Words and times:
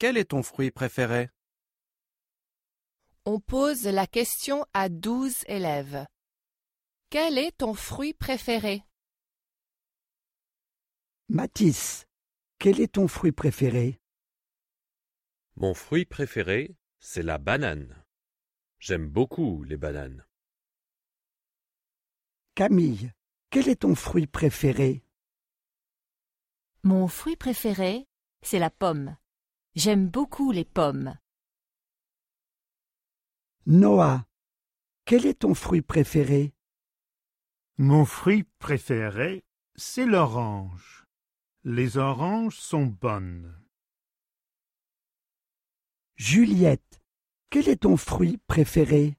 quel 0.00 0.16
est 0.16 0.30
ton 0.30 0.42
fruit 0.42 0.70
préféré? 0.70 1.28
On 3.26 3.38
pose 3.38 3.84
la 3.84 4.06
question 4.06 4.64
à 4.72 4.88
12 4.88 5.44
élèves. 5.46 6.06
Quel 7.10 7.36
est 7.36 7.58
ton 7.58 7.74
fruit 7.74 8.14
préféré? 8.14 8.82
Mathis, 11.28 12.06
quel 12.58 12.80
est 12.80 12.94
ton 12.94 13.08
fruit 13.08 13.32
préféré? 13.32 14.00
Mon 15.56 15.74
fruit 15.74 16.06
préféré, 16.06 16.74
c'est 16.98 17.22
la 17.22 17.36
banane. 17.36 18.02
J'aime 18.78 19.06
beaucoup 19.06 19.64
les 19.64 19.76
bananes. 19.76 20.24
Camille, 22.54 23.12
quel 23.50 23.68
est 23.68 23.82
ton 23.82 23.94
fruit 23.94 24.26
préféré? 24.26 25.04
Mon 26.84 27.06
fruit 27.06 27.36
préféré, 27.36 28.08
c'est 28.40 28.58
la 28.58 28.70
pomme. 28.70 29.14
J'aime 29.76 30.08
beaucoup 30.08 30.50
les 30.50 30.64
pommes. 30.64 31.16
Noah, 33.66 34.26
quel 35.04 35.26
est 35.26 35.40
ton 35.40 35.54
fruit 35.54 35.82
préféré? 35.82 36.52
Mon 37.78 38.04
fruit 38.04 38.44
préféré, 38.58 39.44
c'est 39.76 40.06
l'orange. 40.06 41.06
Les 41.62 41.98
oranges 41.98 42.58
sont 42.58 42.86
bonnes. 42.86 43.56
Juliette, 46.16 47.00
quel 47.48 47.68
est 47.68 47.82
ton 47.82 47.96
fruit 47.96 48.38
préféré? 48.48 49.16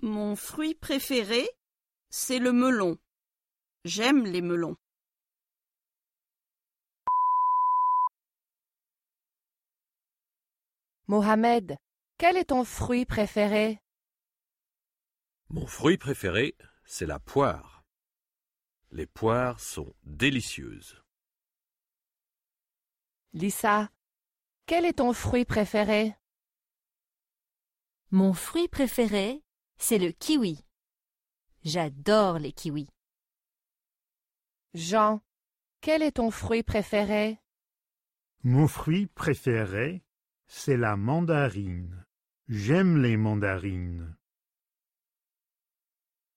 Mon 0.00 0.34
fruit 0.34 0.74
préféré, 0.74 1.48
c'est 2.10 2.40
le 2.40 2.52
melon. 2.52 2.98
J'aime 3.84 4.24
les 4.24 4.42
melons. 4.42 4.76
Mohamed, 11.06 11.76
quel 12.16 12.38
est 12.38 12.46
ton 12.46 12.64
fruit 12.64 13.04
préféré? 13.04 13.78
Mon 15.50 15.66
fruit 15.66 15.98
préféré, 15.98 16.56
c'est 16.86 17.04
la 17.04 17.18
poire. 17.18 17.84
Les 18.90 19.06
poires 19.06 19.60
sont 19.60 19.94
délicieuses. 20.04 21.02
Lisa, 23.34 23.90
quel 24.64 24.86
est 24.86 24.94
ton 24.94 25.12
fruit 25.12 25.44
préféré? 25.44 26.16
Mon 28.10 28.32
fruit 28.32 28.68
préféré, 28.68 29.42
c'est 29.76 29.98
le 29.98 30.10
kiwi. 30.12 30.64
J'adore 31.64 32.38
les 32.38 32.52
kiwis. 32.52 32.88
Jean, 34.72 35.20
quel 35.82 36.02
est 36.02 36.12
ton 36.12 36.30
fruit 36.30 36.62
préféré? 36.62 37.38
Mon 38.42 38.68
fruit 38.68 39.06
préféré, 39.06 40.02
c'est 40.46 40.76
la 40.76 40.96
mandarine. 40.96 42.04
J'aime 42.48 43.02
les 43.02 43.16
mandarines. 43.16 44.16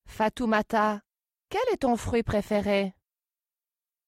Fatoumata, 0.06 1.02
quel 1.50 1.62
est 1.74 1.82
ton 1.82 1.98
fruit 1.98 2.24
préféré? 2.24 2.94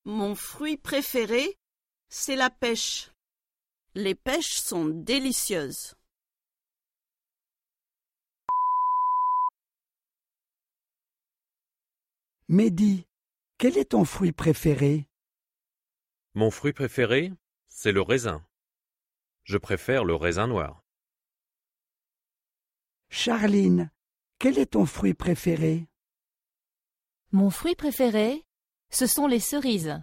Mon 0.05 0.33
fruit 0.33 0.77
préféré, 0.77 1.59
c'est 2.07 2.35
la 2.35 2.49
pêche. 2.49 3.11
Les 3.95 4.15
pêches 4.15 4.55
sont 4.55 4.85
délicieuses. 4.85 5.95
Mehdi, 12.47 13.05
quel 13.57 13.77
est 13.77 13.91
ton 13.91 14.05
fruit 14.05 14.31
préféré? 14.31 15.07
Mon 16.33 16.49
fruit 16.49 16.73
préféré, 16.73 17.31
c'est 17.67 17.91
le 17.91 18.01
raisin. 18.01 18.43
Je 19.49 19.57
préfère 19.57 20.03
le 20.05 20.13
raisin 20.13 20.45
noir. 20.45 20.85
Charline, 23.09 23.91
quel 24.37 24.59
est 24.59 24.73
ton 24.73 24.85
fruit 24.85 25.15
préféré? 25.15 25.89
Mon 27.31 27.49
fruit 27.49 27.73
préféré, 27.73 28.45
ce 28.91 29.07
sont 29.07 29.25
les 29.25 29.39
cerises. 29.39 29.99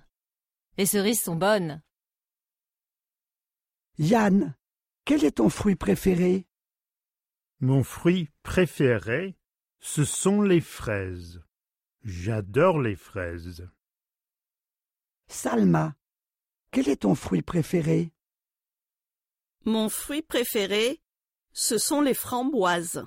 Les 0.79 0.85
cerises 0.85 1.23
sont 1.23 1.37
bonnes. 1.37 1.81
Yann, 3.99 4.57
quel 5.05 5.25
est 5.25 5.37
ton 5.37 5.49
fruit 5.49 5.77
préféré? 5.77 6.49
Mon 7.61 7.85
fruit 7.85 8.29
préféré, 8.43 9.39
ce 9.79 10.05
sont 10.05 10.43
les 10.43 10.61
fraises. 10.61 11.41
J'adore 12.03 12.81
les 12.81 12.97
fraises. 12.97 13.71
Salma, 15.29 15.95
quel 16.73 16.89
est 16.89 17.03
ton 17.03 17.15
fruit 17.15 17.43
préféré? 17.43 18.13
Mon 19.69 19.89
fruit 19.89 20.23
préféré, 20.23 21.03
ce 21.53 21.77
sont 21.77 22.01
les 22.01 22.15
framboises. 22.15 23.05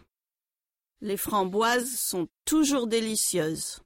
Les 1.00 1.16
framboises 1.16 1.96
sont 1.98 2.28
toujours 2.44 2.88
délicieuses. 2.88 3.80